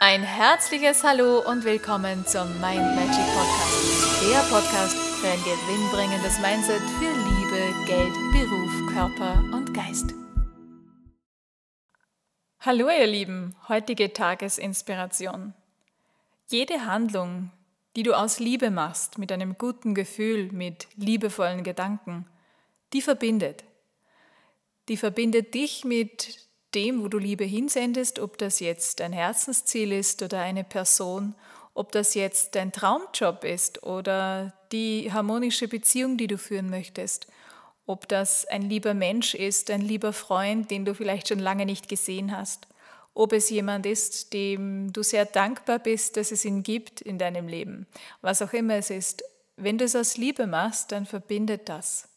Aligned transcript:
Ein 0.00 0.22
herzliches 0.22 1.02
Hallo 1.02 1.40
und 1.40 1.64
willkommen 1.64 2.24
zum 2.24 2.46
Mind 2.60 2.94
Magic 2.94 3.26
Podcast. 3.34 4.22
Der 4.30 4.38
Podcast 4.48 4.96
für 4.96 5.26
ein 5.26 5.42
gewinnbringendes 5.42 6.38
Mindset 6.38 6.80
für 7.00 7.10
Liebe, 7.10 7.74
Geld, 7.84 8.14
Beruf, 8.30 8.92
Körper 8.92 9.42
und 9.52 9.74
Geist. 9.74 10.14
Hallo 12.60 12.88
ihr 12.88 13.08
Lieben, 13.08 13.56
heutige 13.68 14.12
Tagesinspiration. 14.12 15.52
Jede 16.46 16.86
Handlung, 16.86 17.50
die 17.96 18.04
du 18.04 18.14
aus 18.14 18.38
Liebe 18.38 18.70
machst, 18.70 19.18
mit 19.18 19.32
einem 19.32 19.58
guten 19.58 19.96
Gefühl, 19.96 20.52
mit 20.52 20.86
liebevollen 20.94 21.64
Gedanken, 21.64 22.24
die 22.92 23.02
verbindet. 23.02 23.64
Die 24.88 24.96
verbindet 24.96 25.54
dich 25.54 25.84
mit 25.84 26.47
dem, 26.78 27.02
wo 27.02 27.08
du 27.08 27.18
Liebe 27.18 27.44
hinsendest, 27.44 28.20
ob 28.20 28.38
das 28.38 28.60
jetzt 28.60 29.00
ein 29.00 29.12
Herzensziel 29.12 29.90
ist 29.90 30.22
oder 30.22 30.38
eine 30.38 30.62
Person, 30.62 31.34
ob 31.74 31.90
das 31.90 32.14
jetzt 32.14 32.54
dein 32.54 32.70
Traumjob 32.70 33.42
ist 33.42 33.82
oder 33.82 34.54
die 34.70 35.12
harmonische 35.12 35.66
Beziehung, 35.66 36.16
die 36.16 36.28
du 36.28 36.38
führen 36.38 36.70
möchtest, 36.70 37.26
ob 37.84 38.06
das 38.06 38.46
ein 38.46 38.62
lieber 38.62 38.94
Mensch 38.94 39.34
ist, 39.34 39.72
ein 39.72 39.80
lieber 39.80 40.12
Freund, 40.12 40.70
den 40.70 40.84
du 40.84 40.94
vielleicht 40.94 41.26
schon 41.26 41.40
lange 41.40 41.66
nicht 41.66 41.88
gesehen 41.88 42.36
hast, 42.36 42.68
ob 43.12 43.32
es 43.32 43.50
jemand 43.50 43.84
ist, 43.84 44.32
dem 44.32 44.92
du 44.92 45.02
sehr 45.02 45.24
dankbar 45.24 45.80
bist, 45.80 46.16
dass 46.16 46.30
es 46.30 46.44
ihn 46.44 46.62
gibt 46.62 47.00
in 47.00 47.18
deinem 47.18 47.48
Leben, 47.48 47.88
was 48.20 48.40
auch 48.40 48.52
immer 48.52 48.74
es 48.74 48.90
ist. 48.90 49.24
Wenn 49.56 49.78
du 49.78 49.84
es 49.84 49.96
aus 49.96 50.16
Liebe 50.16 50.46
machst, 50.46 50.92
dann 50.92 51.06
verbindet 51.06 51.68
das. 51.68 52.08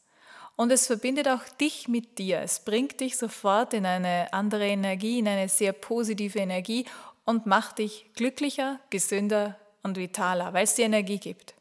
Und 0.55 0.71
es 0.71 0.87
verbindet 0.87 1.27
auch 1.27 1.43
dich 1.59 1.87
mit 1.87 2.17
dir. 2.17 2.39
Es 2.39 2.59
bringt 2.59 2.99
dich 2.99 3.17
sofort 3.17 3.73
in 3.73 3.85
eine 3.85 4.31
andere 4.33 4.67
Energie, 4.67 5.19
in 5.19 5.27
eine 5.27 5.49
sehr 5.49 5.73
positive 5.73 6.39
Energie 6.39 6.85
und 7.25 7.45
macht 7.45 7.79
dich 7.79 8.11
glücklicher, 8.15 8.79
gesünder 8.89 9.57
und 9.83 9.97
vitaler, 9.97 10.53
weil 10.53 10.65
es 10.65 10.75
dir 10.75 10.85
Energie 10.85 11.17
gibt. 11.17 11.55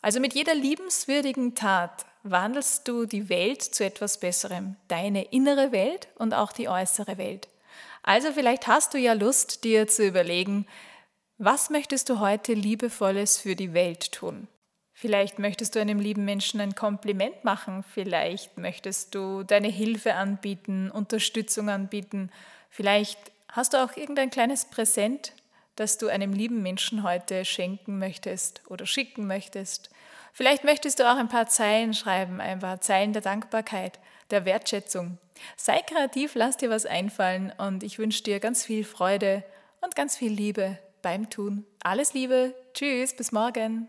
Also 0.00 0.20
mit 0.20 0.34
jeder 0.34 0.54
liebenswürdigen 0.54 1.54
Tat 1.54 2.06
wandelst 2.22 2.86
du 2.86 3.06
die 3.06 3.28
Welt 3.28 3.62
zu 3.62 3.84
etwas 3.84 4.20
Besserem, 4.20 4.76
deine 4.88 5.24
innere 5.24 5.72
Welt 5.72 6.08
und 6.16 6.34
auch 6.34 6.52
die 6.52 6.68
äußere 6.68 7.18
Welt. 7.18 7.48
Also 8.02 8.32
vielleicht 8.32 8.66
hast 8.66 8.94
du 8.94 8.98
ja 8.98 9.12
Lust, 9.12 9.64
dir 9.64 9.88
zu 9.88 10.06
überlegen, 10.06 10.66
was 11.38 11.70
möchtest 11.70 12.08
du 12.08 12.20
heute 12.20 12.52
liebevolles 12.52 13.38
für 13.38 13.54
die 13.54 13.72
Welt 13.72 14.12
tun? 14.12 14.48
Vielleicht 15.00 15.38
möchtest 15.38 15.76
du 15.76 15.80
einem 15.80 16.00
lieben 16.00 16.24
Menschen 16.24 16.60
ein 16.60 16.74
Kompliment 16.74 17.44
machen, 17.44 17.84
vielleicht 17.84 18.58
möchtest 18.58 19.14
du 19.14 19.44
deine 19.44 19.68
Hilfe 19.68 20.14
anbieten, 20.14 20.90
Unterstützung 20.90 21.70
anbieten, 21.70 22.32
vielleicht 22.68 23.16
hast 23.48 23.74
du 23.74 23.76
auch 23.84 23.96
irgendein 23.96 24.30
kleines 24.30 24.64
Präsent, 24.64 25.34
das 25.76 25.98
du 25.98 26.08
einem 26.08 26.32
lieben 26.32 26.64
Menschen 26.64 27.04
heute 27.04 27.44
schenken 27.44 27.98
möchtest 27.98 28.62
oder 28.66 28.86
schicken 28.86 29.28
möchtest. 29.28 29.88
Vielleicht 30.32 30.64
möchtest 30.64 30.98
du 30.98 31.08
auch 31.08 31.16
ein 31.16 31.28
paar 31.28 31.46
Zeilen 31.46 31.94
schreiben, 31.94 32.40
ein 32.40 32.58
paar 32.58 32.80
Zeilen 32.80 33.12
der 33.12 33.22
Dankbarkeit, 33.22 34.00
der 34.32 34.46
Wertschätzung. 34.46 35.18
Sei 35.56 35.78
kreativ, 35.78 36.32
lass 36.34 36.56
dir 36.56 36.70
was 36.70 36.86
einfallen 36.86 37.52
und 37.56 37.84
ich 37.84 38.00
wünsche 38.00 38.24
dir 38.24 38.40
ganz 38.40 38.64
viel 38.64 38.82
Freude 38.82 39.44
und 39.80 39.94
ganz 39.94 40.16
viel 40.16 40.32
Liebe 40.32 40.76
beim 41.02 41.30
Tun. 41.30 41.64
Alles 41.84 42.14
Liebe, 42.14 42.52
tschüss, 42.74 43.14
bis 43.14 43.30
morgen. 43.30 43.88